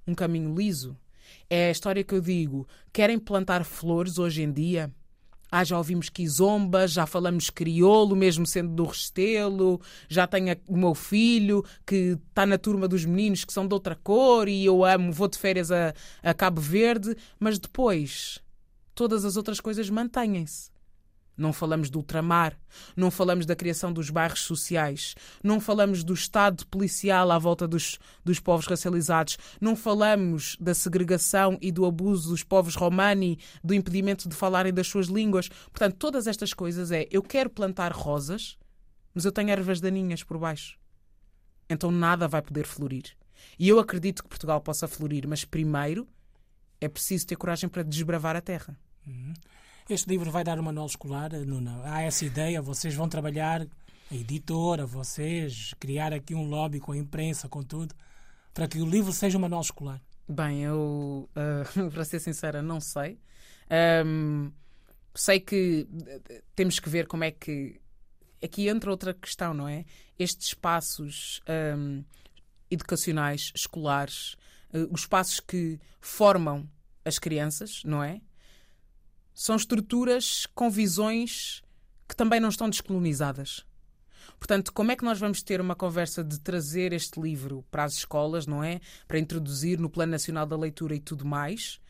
um 0.07 0.15
caminho 0.15 0.55
liso. 0.55 0.99
É 1.49 1.69
a 1.69 1.71
história 1.71 2.03
que 2.03 2.15
eu 2.15 2.21
digo. 2.21 2.67
Querem 2.93 3.19
plantar 3.19 3.65
flores 3.65 4.19
hoje 4.19 4.43
em 4.43 4.53
dia? 4.53 4.93
Ah, 5.55 5.65
já 5.65 5.77
ouvimos 5.77 6.09
Kizomba, 6.09 6.89
já 6.89 7.05
falamos 7.05 7.51
crioulo, 7.51 8.17
mesmo 8.17 8.47
sendo 8.47 8.71
do 8.75 8.87
Restelo, 8.87 9.79
já 10.09 10.27
tenho 10.27 10.57
o 10.67 10.79
meu 10.79 10.95
filho 10.95 11.63
que 11.87 12.19
está 12.31 12.47
na 12.47 12.57
turma 12.57 12.89
dos 12.89 13.05
meninos 13.05 13.45
que 13.45 13.53
são 13.53 13.69
de 13.69 13.75
outra 13.75 13.95
cor 13.95 14.49
e 14.49 14.65
eu 14.65 14.83
amo, 14.83 15.13
vou 15.13 15.29
de 15.29 15.37
férias 15.37 15.71
a, 15.71 15.93
a 16.23 16.33
Cabo 16.33 16.59
Verde, 16.59 17.15
mas 17.39 17.59
depois 17.59 18.41
todas 18.95 19.27
as 19.27 19.37
outras 19.37 19.61
coisas 19.61 19.91
mantêm-se. 19.91 20.72
Não 21.43 21.53
falamos 21.53 21.91
do 21.91 21.99
ultramar, 21.99 22.57
não 22.97 23.11
falamos 23.11 23.45
da 23.45 23.57
criação 23.57 23.93
dos 23.93 24.11
bairros 24.11 24.43
sociais, 24.43 25.17
não 25.43 25.59
falamos 25.59 26.05
do 26.05 26.15
Estado 26.15 26.65
policial 26.69 27.33
à 27.33 27.39
volta 27.39 27.67
dos, 27.67 27.99
dos 28.25 28.39
povos 28.39 28.65
racializados, 28.69 29.37
não 29.61 29.75
falamos 29.75 30.57
da 30.61 30.73
segregação 30.73 31.59
e 31.61 31.73
do 31.73 31.85
abuso 31.85 32.31
dos 32.31 32.45
povos 32.45 32.77
romani, 32.77 33.41
do 33.63 33.75
impedimento 33.75 34.29
de 34.29 34.37
falarem 34.37 34.73
das 34.73 34.87
suas 34.87 35.09
línguas. 35.09 35.49
Portanto, 35.49 35.97
todas 35.97 36.29
estas 36.29 36.55
coisas 36.55 36.93
é 36.93 37.09
eu 37.11 37.25
quero 37.25 37.51
plantar 37.51 37.91
rosas, 37.91 38.57
mas 39.13 39.25
eu 39.25 39.33
tenho 39.33 39.51
ervas 39.51 39.81
daninhas 39.81 40.23
por 40.23 40.39
baixo. 40.39 40.79
Então 41.69 41.91
nada 41.91 42.29
vai 42.29 42.41
poder 42.41 42.67
florir. 42.67 43.17
E 43.59 43.69
eu 43.69 43.81
acredito 43.81 44.23
que 44.23 44.29
Portugal 44.29 44.61
possa 44.61 44.87
florir, 44.87 45.27
mas 45.27 45.45
primeiro 45.45 46.07
é 46.81 46.87
preciso 46.89 47.27
ter 47.27 47.35
coragem 47.35 47.69
para 47.69 47.83
desbravar 47.83 48.37
a 48.37 48.41
terra. 48.41 48.79
Uhum. 49.05 49.35
Este 49.89 50.09
livro 50.09 50.31
vai 50.31 50.45
dar 50.45 50.59
uma 50.59 50.67
manual 50.67 50.87
escolar, 50.87 51.33
Nuna. 51.33 51.83
Há 51.85 52.03
essa 52.03 52.25
ideia, 52.25 52.63
vocês 52.63 52.95
vão 52.95 53.09
trabalhar, 53.09 53.67
a 54.11 54.15
editora, 54.15 54.87
vocês, 54.87 55.75
criar 55.79 56.13
aqui 56.13 56.35
um 56.35 56.49
lobby 56.49 56.79
com 56.79 56.93
a 56.93 56.97
imprensa, 56.97 57.49
com 57.49 57.63
tudo, 57.63 57.93
para 58.55 58.69
que 58.69 58.81
o 58.81 58.87
livro 58.87 59.13
seja 59.13 59.37
um 59.37 59.41
manual 59.41 59.61
escolar. 59.61 60.01
Bem, 60.29 60.63
eu, 60.63 61.29
uh, 61.37 61.91
para 61.91 62.05
ser 62.05 62.21
sincera, 62.21 62.63
não 62.63 62.81
sei. 62.81 63.19
Um, 64.07 64.53
sei 65.15 65.41
que 65.41 65.89
temos 66.55 66.79
que 66.79 66.89
ver 66.89 67.09
como 67.09 67.25
é 67.25 67.33
que. 67.33 67.81
Aqui 68.43 68.69
entra 68.69 68.91
outra 68.91 69.13
questão, 69.13 69.53
não 69.53 69.69
é? 69.69 69.85
Estes 70.17 70.49
espaços 70.49 71.41
um, 71.77 72.05
educacionais, 72.71 73.53
escolares, 73.55 74.35
uh, 74.73 74.89
os 74.93 75.01
espaços 75.01 75.41
que 75.41 75.81
formam 76.01 76.69
as 77.05 77.19
crianças, 77.19 77.83
não 77.85 78.03
é? 78.03 78.21
São 79.35 79.57
estruturas 79.57 80.47
com 80.55 80.71
visões 80.71 81.63
que 82.09 82.17
também 82.17 82.41
não 82.41 82.49
estão 82.49 82.69
descolonizadas. 82.69 83.65
Portanto, 84.39 84.73
como 84.73 84.91
é 84.93 84.97
que 84.97 85.05
nós 85.05 85.19
vamos 85.19 85.43
ter 85.43 85.61
uma 85.61 85.75
conversa 85.75 86.23
de 86.23 86.39
trazer 86.41 86.93
este 86.93 87.21
livro 87.21 87.65
para 87.71 87.85
as 87.85 87.95
escolas, 87.95 88.47
não 88.47 88.63
é? 88.63 88.81
Para 89.07 89.19
introduzir 89.19 89.79
no 89.79 89.89
Plano 89.89 90.13
Nacional 90.13 90.47
da 90.47 90.57
Leitura 90.57 90.95
e 90.95 91.01
tudo 91.01 91.25
mais, 91.25 91.81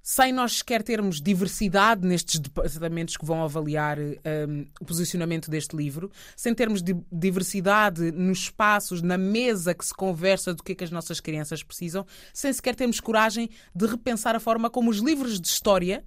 sem 0.00 0.32
nós 0.32 0.58
sequer 0.58 0.84
termos 0.84 1.20
diversidade 1.20 2.06
nestes 2.06 2.38
departamentos 2.38 3.16
que 3.16 3.24
vão 3.24 3.42
avaliar 3.42 3.98
um, 3.98 4.64
o 4.80 4.84
posicionamento 4.84 5.50
deste 5.50 5.76
livro, 5.76 6.12
sem 6.36 6.54
termos 6.54 6.80
diversidade 7.10 8.12
nos 8.12 8.38
espaços, 8.38 9.02
na 9.02 9.18
mesa 9.18 9.74
que 9.74 9.84
se 9.84 9.92
conversa 9.92 10.54
do 10.54 10.62
que 10.62 10.70
é 10.70 10.74
que 10.76 10.84
as 10.84 10.92
nossas 10.92 11.18
crianças 11.18 11.64
precisam, 11.64 12.06
sem 12.32 12.52
sequer 12.52 12.76
termos 12.76 13.00
coragem 13.00 13.50
de 13.74 13.86
repensar 13.86 14.36
a 14.36 14.40
forma 14.40 14.70
como 14.70 14.90
os 14.90 14.98
livros 14.98 15.40
de 15.40 15.48
história 15.48 16.04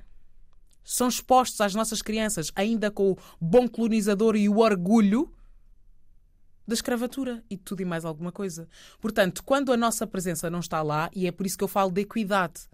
são 0.89 1.07
expostos 1.07 1.61
às 1.61 1.75
nossas 1.75 2.01
crianças, 2.01 2.51
ainda 2.55 2.89
com 2.89 3.11
o 3.11 3.17
bom 3.39 3.67
colonizador 3.67 4.35
e 4.35 4.49
o 4.49 4.57
orgulho 4.57 5.31
da 6.67 6.73
escravatura 6.73 7.43
e 7.47 7.55
tudo 7.55 7.81
e 7.81 7.85
mais 7.85 8.03
alguma 8.03 8.31
coisa. 8.31 8.67
Portanto, 8.99 9.43
quando 9.43 9.71
a 9.71 9.77
nossa 9.77 10.07
presença 10.07 10.49
não 10.49 10.59
está 10.59 10.81
lá, 10.81 11.07
e 11.13 11.27
é 11.27 11.31
por 11.31 11.45
isso 11.45 11.55
que 11.55 11.63
eu 11.63 11.67
falo 11.67 11.91
de 11.91 12.01
equidade, 12.01 12.67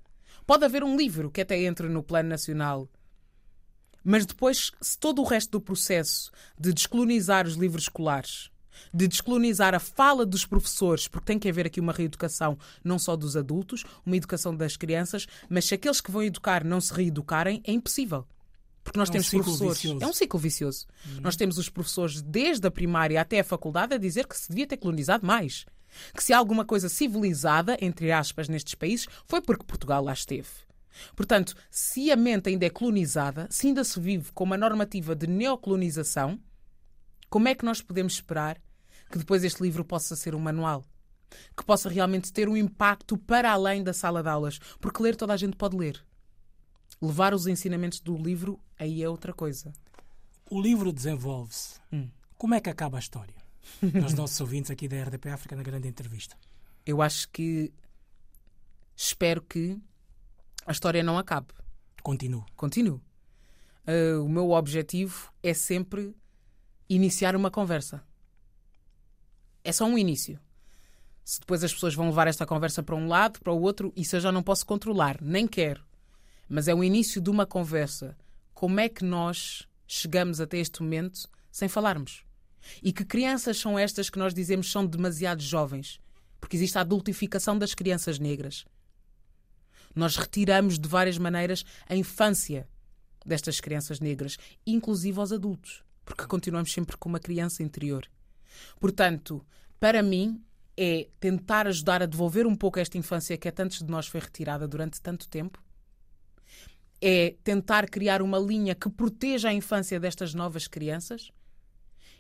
pode 0.48 0.63
haver 0.63 0.81
um 0.81 0.95
livro 0.95 1.29
que 1.29 1.41
até 1.41 1.62
entre 1.62 1.89
no 1.89 2.01
plano 2.01 2.29
nacional. 2.29 2.89
Mas 4.01 4.25
depois, 4.25 4.72
se 4.79 4.98
todo 4.98 5.22
o 5.22 5.25
resto 5.25 5.51
do 5.51 5.62
processo 5.62 6.31
de 6.57 6.72
descolonizar 6.72 7.45
os 7.45 7.55
livros 7.55 7.84
escolares 7.84 8.50
de 8.94 9.08
descolonizar 9.08 9.74
a 9.74 9.79
fala 9.79 10.25
dos 10.25 10.46
professores, 10.46 11.08
porque 11.08 11.25
tem 11.25 11.39
que 11.39 11.50
haver 11.50 11.67
aqui 11.67 11.79
uma 11.79 11.94
reeducação 11.94 12.58
não 12.84 12.98
só 13.00 13.15
dos 13.15 13.36
adultos, 13.36 13.84
uma 14.05 14.17
educação 14.17 14.55
das 14.55 14.77
crianças, 14.77 15.27
mas 15.50 15.65
se 15.65 15.74
aqueles 15.74 16.01
que 16.01 16.12
vão 16.12 16.24
educar 16.24 16.63
não 16.63 16.79
se 16.82 16.94
reeducarem, 16.94 17.62
é 17.65 17.72
impossível. 17.72 18.25
Porque 18.84 19.00
nós 19.00 19.10
é 19.10 19.12
um 19.12 19.13
temos 19.13 19.29
professores. 19.29 19.77
Vicioso. 19.77 20.03
É 20.03 20.08
um 20.08 20.13
ciclo 20.13 20.39
vicioso. 20.39 20.86
Uhum. 21.08 21.22
Nós 21.22 21.36
temos 21.36 21.58
os 21.58 21.70
professores 21.70 22.22
desde 22.22 22.67
a 22.67 22.72
primária 22.72 23.20
até 23.20 23.39
a 23.39 23.44
faculdade 23.44 23.96
a 23.96 23.98
dizer 23.98 24.27
que 24.27 24.38
se 24.38 24.48
devia 24.48 24.67
ter 24.67 24.77
colonizado 24.77 25.25
mais. 25.25 25.65
Que 26.13 26.24
se 26.24 26.34
há 26.34 26.38
alguma 26.38 26.63
coisa 26.63 26.88
civilizada, 26.88 27.77
entre 27.82 28.12
aspas, 28.12 28.48
nestes 28.48 28.75
países, 28.75 29.08
foi 29.25 29.41
porque 29.41 29.65
Portugal 29.65 30.03
lá 30.03 30.13
esteve. 30.13 30.48
Portanto, 31.15 31.55
se 31.70 32.12
a 32.12 32.15
mente 32.15 32.50
ainda 32.50 32.65
é 32.65 32.70
colonizada, 32.70 33.48
se 33.50 33.67
ainda 33.67 33.84
se 33.84 34.00
vive 34.00 34.32
com 34.32 34.44
uma 34.44 34.58
normativa 34.58 35.15
de 35.15 35.27
neocolonização, 35.27 36.39
como 37.36 37.50
é 37.50 37.54
que 37.54 37.65
nós 37.65 37.82
podemos 37.82 38.13
esperar 38.13 38.62
que 39.12 39.18
depois 39.18 39.44
este 39.44 39.62
livro 39.62 39.84
possa 39.84 40.15
ser 40.15 40.34
um 40.34 40.39
manual? 40.39 40.86
Que 41.54 41.65
possa 41.65 41.89
realmente 41.89 42.32
ter 42.32 42.48
um 42.48 42.56
impacto 42.56 43.18
para 43.18 43.51
além 43.51 43.84
da 43.84 43.92
sala 43.92 44.24
de 44.24 44.30
aulas? 44.30 44.58
Porque 44.80 45.04
ler 45.04 45.18
toda 45.18 45.34
a 45.34 45.36
gente 45.36 45.58
pode 45.58 45.75
ler. 45.75 46.01
Levar 47.01 47.34
os 47.34 47.46
ensinamentos 47.46 48.00
do 48.00 48.15
livro 48.15 48.58
aí 48.80 49.04
é 49.04 49.10
outra 49.10 49.34
coisa. 49.34 49.74
O 50.50 50.62
livro 50.62 50.94
desenvolve-se. 50.94 51.77
Hum. 51.92 52.10
Como 52.38 52.54
é 52.54 52.62
que 52.62 52.70
acaba 52.70 52.98
a 52.98 53.01
história? 53.01 53.36
Nos 53.84 54.13
nossos 54.13 54.39
ouvintes 54.39 54.72
aqui 54.72 54.88
da 54.88 55.04
RDP 55.04 55.27
África 55.27 55.58
na 55.58 55.63
grande 55.63 55.89
entrevista. 55.89 56.38
Eu 56.86 57.01
acho 57.01 57.27
que. 57.32 57.74
Espero 58.96 59.42
que 59.42 59.77
a 60.65 60.72
história 60.72 61.04
não 61.04 61.18
acabe. 61.18 61.48
Continue. 62.01 62.46
Continue. 62.56 63.01
Uh, 63.86 64.24
o 64.24 64.30
meu 64.30 64.51
objetivo 64.51 65.34
é 65.44 65.54
sempre 65.54 66.15
iniciar 66.89 67.36
uma 67.36 67.50
conversa. 67.50 68.04
É 69.63 69.72
só 69.72 69.86
um 69.86 69.98
início. 69.98 70.39
Se 71.24 71.39
depois 71.39 71.63
as 71.63 71.74
pessoas 71.74 71.96
vão 71.96 72.08
levar 72.08 72.27
esta 72.27 72.46
conversa 72.46 72.84
para 72.84 72.96
um 72.96 73.08
lado, 73.08 73.39
para 73.39 73.51
o 73.51 73.60
outro, 73.60 73.92
isso 73.96 74.15
eu 74.15 74.20
já 74.20 74.32
não 74.32 74.44
posso 74.44 74.65
controlar, 74.65 75.20
nem 75.22 75.48
quero. 75.48 75.84
Mas 76.48 76.68
é 76.68 76.75
o 76.75 76.84
início 76.84 77.20
de 77.20 77.32
uma 77.32 77.48
conversa. 77.48 78.15
Como 78.54 78.80
é 78.80 78.88
que 78.88 79.04
nós 79.04 79.68
chegamos 79.88 80.39
até 80.39 80.60
este 80.60 80.84
momento 80.84 81.27
sem 81.51 81.68
falarmos? 81.68 82.24
E 82.84 82.94
que 82.94 83.04
crianças 83.04 83.58
são 83.58 83.77
estas 83.77 84.10
que 84.10 84.20
nós 84.20 84.34
dizemos 84.34 84.72
são 84.72 84.86
demasiado 84.86 85.42
jovens? 85.42 86.00
Porque 86.39 86.56
existe 86.56 86.77
a 86.77 86.82
adultificação 86.82 87.58
das 87.58 87.74
crianças 87.74 88.20
negras. 88.20 88.65
Nós 89.96 90.15
retiramos 90.15 90.77
de 90.77 90.88
várias 90.88 91.18
maneiras 91.18 91.65
a 91.89 91.96
infância 91.96 92.68
destas 93.25 93.60
crianças 93.60 94.00
negras, 94.00 94.38
inclusive 94.68 95.20
aos 95.20 95.32
adultos 95.32 95.85
porque 96.06 96.26
continuamos 96.28 96.72
sempre 96.72 96.96
com 96.96 97.10
uma 97.10 97.20
criança 97.20 97.64
interior. 97.64 98.08
Portanto, 98.80 99.46
para 99.80 100.02
mim, 100.02 100.42
é 100.78 101.08
tentar 101.20 101.68
ajudar 101.68 102.02
a 102.04 102.06
devolver 102.06 102.46
um 102.46 102.56
pouco 102.56 102.80
esta 102.80 102.98
infância 102.98 103.38
que 103.38 103.48
a 103.48 103.52
tantos 103.52 103.80
de 103.80 103.86
nós 103.86 104.08
foi 104.08 104.20
retirada 104.20 104.68
durante 104.68 105.02
tanto 105.02 105.28
tempo. 105.28 105.64
É 107.02 107.36
tentar 107.44 107.90
criar 107.90 108.22
uma 108.22 108.40
linha 108.40 108.76
que 108.76 108.90
proteja 108.90 109.50
a 109.50 109.54
infância 109.54 110.00
destas 110.00 110.34
novas 110.34 110.68
crianças 110.68 111.32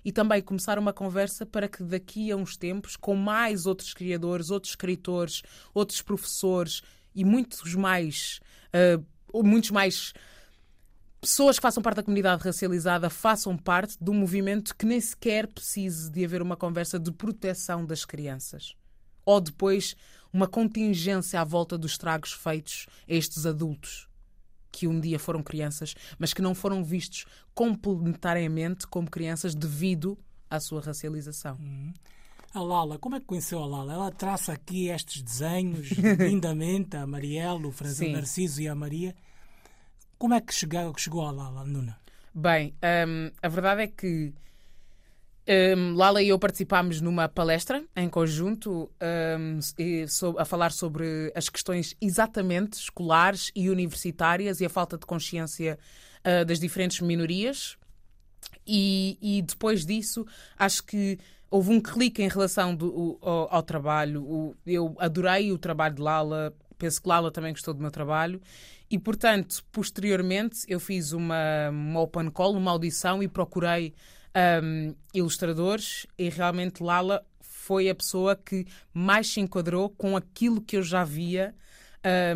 e 0.03 0.11
também 0.11 0.41
começar 0.41 0.77
uma 0.77 0.93
conversa 0.93 1.45
para 1.45 1.67
que 1.67 1.83
daqui 1.83 2.31
a 2.31 2.35
uns 2.35 2.55
tempos, 2.55 2.95
com 2.95 3.15
mais 3.15 3.65
outros 3.65 3.93
criadores, 3.93 4.51
outros 4.51 4.73
escritores, 4.73 5.41
outros 5.73 6.01
professores 6.01 6.81
e 7.15 7.25
muitos 7.25 7.73
mais, 7.73 8.39
uh, 9.33 9.43
muitos 9.43 9.71
mais 9.71 10.13
pessoas 11.25 11.57
que 11.57 11.61
façam 11.63 11.81
parte 11.81 11.97
da 11.97 12.03
comunidade 12.03 12.43
racializada 12.43 13.09
façam 13.09 13.57
parte 13.57 13.97
de 13.99 14.11
um 14.11 14.13
movimento 14.13 14.75
que 14.75 14.85
nem 14.85 15.01
sequer 15.01 15.47
precise 15.47 16.11
de 16.11 16.23
haver 16.23 16.39
uma 16.39 16.55
conversa 16.55 16.99
de 16.99 17.11
proteção 17.11 17.83
das 17.83 18.05
crianças. 18.05 18.75
Ou 19.25 19.41
depois 19.41 19.95
uma 20.31 20.47
contingência 20.47 21.41
à 21.41 21.43
volta 21.43 21.79
dos 21.79 21.93
estragos 21.93 22.31
feitos 22.31 22.85
a 23.09 23.13
estes 23.13 23.47
adultos 23.47 24.07
que 24.71 24.87
um 24.87 24.99
dia 24.99 25.17
foram 25.17 25.41
crianças, 25.41 25.95
mas 26.19 26.31
que 26.31 26.43
não 26.43 26.53
foram 26.53 26.83
vistos 26.83 27.25
complementariamente 27.55 28.85
como 28.85 29.09
crianças 29.09 29.55
devido 29.55 30.19
à 30.47 30.59
sua 30.59 30.79
racialização. 30.79 31.55
Uhum. 31.55 31.91
A 32.53 32.61
Lala, 32.61 32.99
como 32.99 33.15
é 33.15 33.19
que 33.19 33.25
conheceu 33.25 33.63
a 33.63 33.65
Lala? 33.65 33.93
Ela 33.93 34.11
traça 34.11 34.53
aqui 34.53 34.89
estes 34.89 35.23
desenhos 35.23 35.89
lindamente, 36.19 36.95
a 36.95 37.07
Marielle, 37.07 37.65
o 37.65 37.71
Francisco 37.71 38.13
Narciso 38.13 38.61
e 38.61 38.67
a 38.67 38.75
Maria. 38.75 39.15
Como 40.17 40.33
é 40.33 40.41
que 40.41 40.53
chegou, 40.53 40.93
chegou 40.97 41.25
a 41.25 41.31
Lala, 41.31 41.63
Nuna? 41.65 41.97
Bem, 42.33 42.73
um, 43.07 43.31
a 43.41 43.47
verdade 43.47 43.83
é 43.83 43.87
que 43.87 44.33
um, 45.77 45.93
Lala 45.93 46.23
e 46.23 46.29
eu 46.29 46.39
participámos 46.39 47.01
numa 47.01 47.29
palestra 47.29 47.83
em 47.95 48.09
conjunto 48.09 48.89
um, 49.39 49.59
a 50.39 50.45
falar 50.45 50.71
sobre 50.71 51.31
as 51.35 51.49
questões 51.49 51.95
exatamente 52.01 52.73
escolares 52.73 53.51
e 53.55 53.69
universitárias 53.69 54.59
e 54.59 54.65
a 54.65 54.69
falta 54.69 54.97
de 54.97 55.05
consciência 55.05 55.77
uh, 56.25 56.43
das 56.45 56.59
diferentes 56.59 56.99
minorias. 56.99 57.77
E, 58.65 59.17
e, 59.21 59.41
depois 59.43 59.85
disso, 59.85 60.25
acho 60.57 60.83
que 60.83 61.19
houve 61.51 61.69
um 61.69 61.79
clique 61.79 62.23
em 62.23 62.27
relação 62.27 62.75
do, 62.75 63.19
ao, 63.21 63.55
ao, 63.55 63.63
trabalho. 63.63 64.23
O, 64.23 64.55
eu 64.65 64.95
adorei 64.97 65.51
o 65.51 65.57
trabalho 65.57 65.95
de 65.95 66.01
Lala, 66.01 66.53
penso 66.77 67.01
que 67.01 67.07
Lala 67.07 67.31
também 67.31 67.51
gostou 67.51 67.73
do 67.73 67.81
meu 67.81 67.91
trabalho 67.91 68.41
e, 68.89 68.99
portanto, 68.99 69.63
posteriormente 69.71 70.59
eu 70.67 70.79
fiz 70.79 71.11
uma, 71.11 71.69
uma 71.69 72.01
open 72.01 72.29
call, 72.29 72.55
uma 72.55 72.71
audição 72.71 73.21
e 73.23 73.27
procurei 73.27 73.93
um, 74.63 74.93
ilustradores 75.13 76.05
e 76.17 76.29
realmente 76.29 76.83
Lala 76.83 77.25
foi 77.39 77.89
a 77.89 77.95
pessoa 77.95 78.35
que 78.35 78.65
mais 78.93 79.27
se 79.27 79.39
enquadrou 79.39 79.89
com 79.89 80.15
aquilo 80.15 80.61
que 80.61 80.77
eu 80.77 80.83
já 80.83 81.03
via 81.03 81.55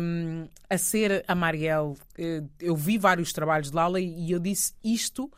um, 0.02 0.48
a 0.68 0.76
ser 0.76 1.24
a 1.28 1.34
Marielle. 1.36 1.94
Eh, 2.18 2.42
eu 2.58 2.74
vi 2.74 2.98
vários 2.98 3.32
trabalhos 3.32 3.70
de 3.70 3.76
Lala 3.76 4.00
e 4.00 4.30
eu 4.32 4.40
disse 4.40 4.74
isto. 4.82 5.30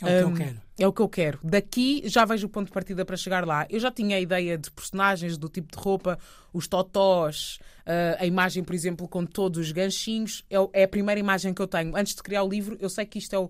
É 0.00 0.24
o 0.24 0.32
que 0.32 0.40
eu 0.40 0.46
quero. 0.46 0.62
É 0.82 0.86
o 0.88 0.92
que 0.92 1.00
eu 1.00 1.08
quero. 1.08 1.38
Daqui 1.44 2.02
já 2.06 2.24
vejo 2.24 2.48
o 2.48 2.50
ponto 2.50 2.66
de 2.66 2.72
partida 2.72 3.04
para 3.04 3.16
chegar 3.16 3.46
lá. 3.46 3.64
Eu 3.70 3.78
já 3.78 3.88
tinha 3.88 4.16
a 4.16 4.20
ideia 4.20 4.58
de 4.58 4.68
personagens, 4.68 5.38
do 5.38 5.48
tipo 5.48 5.70
de 5.70 5.80
roupa, 5.80 6.18
os 6.52 6.66
totós, 6.66 7.60
uh, 7.86 8.18
a 8.18 8.26
imagem, 8.26 8.64
por 8.64 8.74
exemplo, 8.74 9.06
com 9.06 9.24
todos 9.24 9.60
os 9.60 9.70
ganchinhos. 9.70 10.44
É, 10.50 10.56
é, 10.80 10.82
a 10.82 10.88
primeira 10.88 11.20
imagem 11.20 11.54
que 11.54 11.62
eu 11.62 11.68
tenho. 11.68 11.96
Antes 11.96 12.16
de 12.16 12.22
criar 12.24 12.42
o 12.42 12.48
livro, 12.48 12.76
eu 12.80 12.90
sei 12.90 13.06
que 13.06 13.20
isto 13.20 13.32
é, 13.32 13.38
o, 13.38 13.48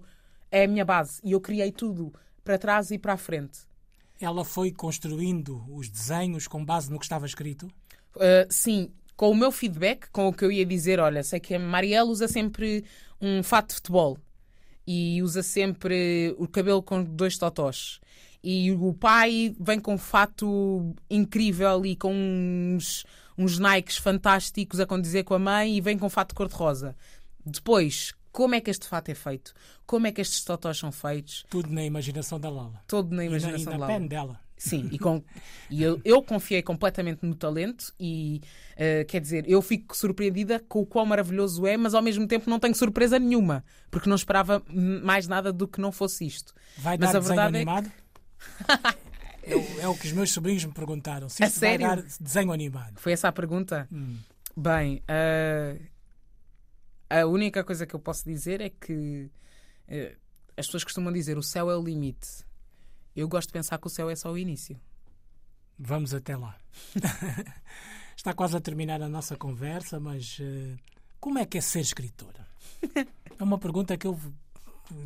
é 0.51 0.65
a 0.65 0.69
minha 0.69 0.85
base. 0.85 1.23
E 1.25 1.33
eu 1.33 1.41
criei 1.41 1.73
tudo 1.73 2.13
para 2.45 2.59
trás 2.59 2.91
e 2.91 2.99
para 2.99 3.15
a 3.15 3.17
frente. 3.17 3.61
Ela 4.21 4.45
foi 4.45 4.71
construindo 4.71 5.65
os 5.75 5.89
desenhos 5.89 6.47
com 6.47 6.63
base 6.63 6.91
no 6.93 6.99
que 6.99 7.07
estava 7.07 7.25
escrito? 7.25 7.67
Uh, 8.15 8.45
sim, 8.51 8.93
com 9.17 9.31
o 9.31 9.35
meu 9.35 9.51
feedback, 9.51 10.11
com 10.11 10.29
o 10.29 10.35
que 10.35 10.45
eu 10.45 10.53
ia 10.53 10.67
dizer, 10.67 11.01
olha, 11.01 11.23
sei 11.23 11.41
que 11.41 11.55
a 11.55 11.59
Marielle 11.59 12.11
usa 12.11 12.29
sempre 12.29 12.85
um 13.19 13.43
fato 13.43 13.69
de 13.71 13.77
futebol 13.77 14.19
e 14.87 15.23
usa 15.23 15.43
sempre 15.43 16.35
o 16.39 16.47
cabelo 16.49 16.83
com 16.83 17.03
dois 17.03 17.39
totós. 17.39 18.01
E 18.43 18.73
o 18.73 18.93
pai 18.93 19.55
vem 19.61 19.79
com 19.79 19.95
um 19.95 19.99
fato 19.99 20.95
incrível 21.09 21.87
e 21.87 21.95
com 21.95 22.13
uns, 22.13 23.05
uns 23.39 23.59
Nikes 23.59 23.99
fantásticos 23.99 24.81
a 24.81 24.87
condizer 24.87 25.23
com 25.23 25.35
a 25.35 25.39
mãe 25.39 25.77
e 25.77 25.81
vem 25.81 25.97
com 25.97 26.07
um 26.07 26.11
fato 26.11 26.35
cor-de-rosa. 26.35 26.97
Depois, 27.45 28.13
como 28.33 28.55
é 28.55 28.61
que 28.61 28.71
este 28.71 28.89
fato 28.89 29.11
é 29.11 29.15
feito? 29.15 29.53
Como 29.87 30.07
é 30.07 30.13
que 30.13 30.21
estes 30.21 30.43
totós 30.43 30.79
são 30.79 30.91
feitos? 30.91 31.45
Tudo 31.49 31.71
na 31.71 31.85
imaginação 31.85 32.41
da 32.41 32.51
Lala. 32.51 32.83
Tudo 32.89 33.15
na 33.15 33.25
imaginação 33.25 33.61
e 33.61 33.65
na, 33.65 33.71
da 33.73 33.77
Lala. 33.77 33.93
pen 33.93 34.07
dela. 34.09 34.41
Sim, 34.63 34.89
e, 34.93 34.99
com, 34.99 35.21
e 35.69 35.83
eu, 35.83 36.01
eu, 36.05 36.23
confiei 36.23 36.63
completamente 36.63 37.27
no 37.27 37.35
talento 37.35 37.93
e 37.99 38.41
uh, 38.75 39.05
quer 39.09 39.21
dizer, 39.21 39.45
eu 39.51 39.61
fico 39.61 39.97
surpreendida 39.97 40.61
com 40.61 40.83
o 40.83 40.87
quão 40.87 41.05
maravilhoso 41.05 41.67
é, 41.67 41.77
mas 41.77 41.95
ao 41.95 42.03
mesmo 42.03 42.29
tempo 42.29 42.49
não 42.49 42.61
tenho 42.61 42.73
surpresa 42.73 43.19
nenhuma, 43.19 43.65
porque 43.91 44.09
não 44.09 44.15
esperava 44.15 44.63
mais 44.69 45.27
nada 45.27 45.53
do 45.53 45.67
que 45.67 45.81
não 45.81 45.91
fosse 45.91 46.25
isto. 46.25 46.55
Vai 46.79 46.97
mas 46.97 47.11
dar 47.11 47.19
a 47.19 47.21
desenho 47.21 47.41
animado? 47.41 47.91
É... 49.45 49.55
é, 49.55 49.81
é, 49.81 49.89
o 49.89 49.97
que 49.97 50.07
os 50.07 50.13
meus 50.13 50.31
sobrinhos 50.31 50.65
me 50.65 50.73
perguntaram. 50.73 51.29
Se 51.29 51.43
isto 51.43 51.59
sério? 51.59 51.85
vai 51.85 51.97
dar 51.97 52.05
desenho 52.21 52.53
animado. 52.53 53.01
Foi 53.01 53.11
essa 53.11 53.27
a 53.27 53.33
pergunta? 53.33 53.89
Hum. 53.93 54.17
Bem, 54.57 55.03
uh, 55.09 55.85
a 57.11 57.27
única 57.27 57.65
coisa 57.65 57.85
que 57.85 57.97
eu 57.97 57.99
posso 57.99 58.25
dizer 58.25 58.61
é 58.61 58.71
que 58.71 59.29
uh, 59.89 60.17
as 60.57 60.67
pessoas 60.67 60.85
costumam 60.85 61.13
dizer 61.13 61.37
o 61.37 61.43
céu 61.43 61.69
é 61.69 61.77
o 61.77 61.83
limite. 61.83 62.45
Eu 63.15 63.29
gosto 63.29 63.49
de 63.49 63.53
pensar 63.53 63.79
que 63.79 63.87
o 63.87 63.91
céu 63.91 64.09
é 64.09 64.17
só 64.17 64.31
o 64.33 64.39
início. 64.39 64.81
Vamos 65.79 66.15
até 66.15 66.37
lá. 66.37 66.57
Está 68.17 68.33
quase 68.33 68.57
a 68.57 68.61
terminar 68.61 69.03
a 69.03 69.09
nossa 69.09 69.37
conversa, 69.37 69.99
mas 69.99 70.39
uh, 70.39 70.79
como 71.19 71.39
é 71.39 71.47
que 71.47 71.59
é 71.59 71.61
ser 71.61 71.81
escritora? 71.81 72.47
É 73.39 73.45
uma 73.45 73.59
pergunta 73.59 73.97
que 73.97 74.07
eu 74.07 74.17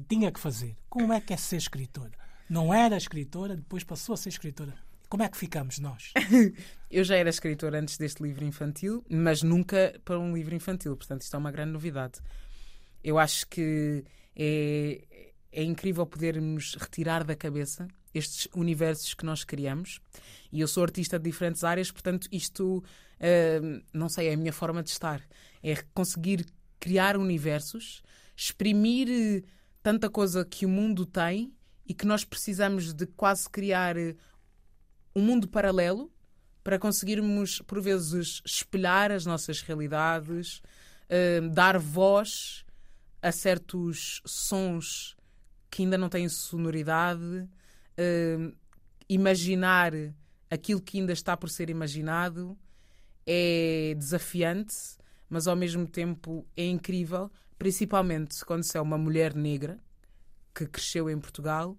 tinha 0.08 0.30
que 0.30 0.38
fazer. 0.38 0.76
Como 0.90 1.10
é 1.10 1.20
que 1.22 1.32
é 1.32 1.38
ser 1.38 1.56
escritora? 1.56 2.12
Não 2.50 2.74
era 2.74 2.96
escritora, 2.96 3.56
depois 3.56 3.82
passou 3.82 4.12
a 4.12 4.16
ser 4.16 4.28
escritora. 4.28 4.74
Como 5.08 5.22
é 5.22 5.28
que 5.28 5.38
ficamos 5.38 5.78
nós? 5.78 6.12
eu 6.90 7.02
já 7.02 7.16
era 7.16 7.30
escritora 7.30 7.80
antes 7.80 7.96
deste 7.96 8.22
livro 8.22 8.44
infantil, 8.44 9.02
mas 9.08 9.42
nunca 9.42 9.98
para 10.04 10.18
um 10.18 10.34
livro 10.34 10.54
infantil. 10.54 10.96
Portanto, 10.96 11.22
isto 11.22 11.34
é 11.34 11.38
uma 11.38 11.50
grande 11.50 11.72
novidade. 11.72 12.20
Eu 13.02 13.18
acho 13.18 13.46
que 13.46 14.04
é, 14.34 15.00
é 15.56 15.62
incrível 15.62 16.04
podermos 16.04 16.74
retirar 16.74 17.24
da 17.24 17.34
cabeça 17.34 17.88
estes 18.12 18.46
universos 18.54 19.14
que 19.14 19.24
nós 19.24 19.42
criamos. 19.42 20.00
E 20.52 20.60
eu 20.60 20.68
sou 20.68 20.82
artista 20.82 21.18
de 21.18 21.30
diferentes 21.30 21.64
áreas, 21.64 21.90
portanto, 21.90 22.28
isto, 22.30 22.84
uh, 22.84 23.82
não 23.90 24.10
sei, 24.10 24.28
é 24.28 24.34
a 24.34 24.36
minha 24.36 24.52
forma 24.52 24.82
de 24.82 24.90
estar. 24.90 25.22
É 25.62 25.76
conseguir 25.94 26.44
criar 26.78 27.16
universos, 27.16 28.02
exprimir 28.36 29.08
eh, 29.08 29.42
tanta 29.82 30.10
coisa 30.10 30.44
que 30.44 30.66
o 30.66 30.68
mundo 30.68 31.06
tem 31.06 31.54
e 31.86 31.94
que 31.94 32.04
nós 32.04 32.22
precisamos 32.22 32.92
de 32.92 33.06
quase 33.06 33.48
criar 33.48 33.96
eh, 33.96 34.14
um 35.14 35.22
mundo 35.22 35.48
paralelo 35.48 36.12
para 36.62 36.78
conseguirmos, 36.78 37.62
por 37.62 37.80
vezes, 37.80 38.42
espelhar 38.44 39.10
as 39.10 39.24
nossas 39.24 39.62
realidades, 39.62 40.60
uh, 41.08 41.48
dar 41.50 41.78
voz 41.78 42.64
a 43.22 43.32
certos 43.32 44.20
sons 44.26 45.15
que 45.76 45.82
ainda 45.82 45.98
não 45.98 46.08
têm 46.08 46.26
sonoridade, 46.26 47.22
uh, 47.22 48.56
imaginar 49.06 49.92
aquilo 50.50 50.80
que 50.80 50.98
ainda 50.98 51.12
está 51.12 51.36
por 51.36 51.50
ser 51.50 51.68
imaginado 51.68 52.58
é 53.26 53.94
desafiante, 53.98 54.74
mas 55.28 55.46
ao 55.46 55.54
mesmo 55.54 55.86
tempo 55.86 56.46
é 56.56 56.64
incrível, 56.64 57.30
principalmente 57.58 58.42
quando 58.46 58.62
se 58.62 58.78
é 58.78 58.80
uma 58.80 58.96
mulher 58.96 59.34
negra 59.34 59.78
que 60.54 60.64
cresceu 60.64 61.10
em 61.10 61.20
Portugal 61.20 61.76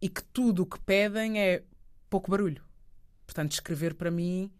e 0.00 0.08
que 0.08 0.24
tudo 0.24 0.62
o 0.62 0.66
que 0.66 0.80
pedem 0.80 1.42
é 1.42 1.62
pouco 2.08 2.30
barulho. 2.30 2.64
Portanto, 3.26 3.52
escrever 3.52 3.96
para 3.96 4.10
mim 4.10 4.50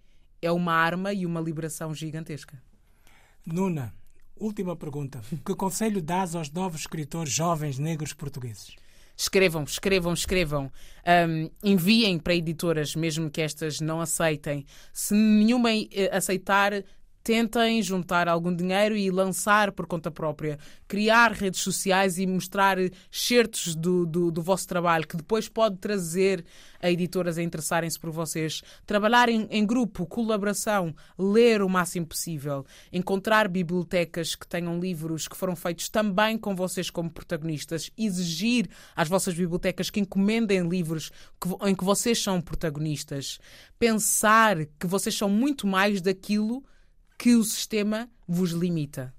é 0.42 0.52
uma 0.52 0.74
arma 0.74 1.14
e 1.14 1.24
uma 1.24 1.40
liberação 1.40 1.94
gigantesca. 1.94 2.62
Nuna, 3.46 3.94
última 4.40 4.74
pergunta. 4.74 5.20
Que 5.44 5.54
conselho 5.54 6.02
dás 6.02 6.34
aos 6.34 6.50
novos 6.50 6.80
escritores 6.80 7.32
jovens 7.32 7.78
negros 7.78 8.12
portugueses? 8.12 8.74
Escrevam, 9.16 9.64
escrevam, 9.64 10.14
escrevam. 10.14 10.72
Um, 11.28 11.50
enviem 11.62 12.18
para 12.18 12.34
editoras, 12.34 12.96
mesmo 12.96 13.30
que 13.30 13.42
estas 13.42 13.78
não 13.78 14.00
aceitem. 14.00 14.64
Se 14.94 15.14
nenhuma 15.14 15.70
eh, 15.72 16.08
aceitar, 16.10 16.72
tentem 17.22 17.82
juntar 17.82 18.28
algum 18.28 18.54
dinheiro 18.54 18.96
e 18.96 19.10
lançar 19.10 19.72
por 19.72 19.86
conta 19.86 20.10
própria, 20.10 20.58
criar 20.88 21.32
redes 21.32 21.60
sociais 21.60 22.18
e 22.18 22.26
mostrar 22.26 22.78
certos 23.10 23.74
do, 23.74 24.06
do, 24.06 24.30
do, 24.30 24.42
vosso 24.42 24.66
trabalho 24.66 25.06
que 25.06 25.16
depois 25.16 25.48
pode 25.48 25.76
trazer 25.76 26.44
a 26.82 26.90
editoras 26.90 27.36
a 27.36 27.42
interessarem-se 27.42 28.00
por 28.00 28.10
vocês, 28.10 28.62
trabalhar 28.86 29.28
em, 29.28 29.46
em, 29.50 29.66
grupo, 29.66 30.06
colaboração, 30.06 30.94
ler 31.18 31.62
o 31.62 31.68
máximo 31.68 32.06
possível, 32.06 32.64
encontrar 32.90 33.48
bibliotecas 33.48 34.34
que 34.34 34.46
tenham 34.46 34.80
livros 34.80 35.28
que 35.28 35.36
foram 35.36 35.54
feitos 35.54 35.88
também 35.90 36.38
com 36.38 36.56
vocês 36.56 36.88
como 36.88 37.10
protagonistas, 37.10 37.90
exigir 37.98 38.68
às 38.96 39.08
vossas 39.08 39.34
bibliotecas 39.34 39.90
que 39.90 40.00
encomendem 40.00 40.66
livros 40.66 41.10
que, 41.40 41.68
em 41.68 41.74
que 41.74 41.84
vocês 41.84 42.22
são 42.22 42.40
protagonistas, 42.40 43.38
pensar 43.78 44.64
que 44.78 44.86
vocês 44.86 45.14
são 45.14 45.28
muito 45.28 45.66
mais 45.66 46.00
daquilo 46.00 46.64
que 47.20 47.36
o 47.36 47.44
sistema 47.44 48.08
vos 48.26 48.52
limita. 48.52 49.12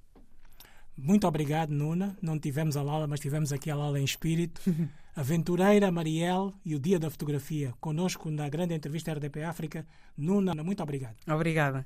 Muito 0.97 1.27
obrigado, 1.27 1.69
Nuna. 1.69 2.17
Não 2.19 2.39
tivemos 2.39 2.75
a 2.75 2.81
Lala, 2.81 3.05
mas 3.05 3.19
tivemos 3.19 3.53
aqui 3.53 3.69
a 3.69 3.75
Lala 3.75 3.99
em 3.99 4.03
espírito. 4.03 4.59
Aventureira 5.15 5.91
Marielle 5.91 6.51
e 6.65 6.73
o 6.73 6.79
Dia 6.79 6.97
da 6.97 7.11
Fotografia. 7.11 7.75
Conosco 7.79 8.31
na 8.31 8.49
grande 8.49 8.73
entrevista 8.73 9.13
RDP 9.13 9.43
África. 9.43 9.85
Nuna, 10.17 10.55
muito 10.63 10.81
obrigado. 10.81 11.15
Obrigada. 11.27 11.79